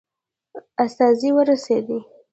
[0.83, 1.97] استازی ورسېدی.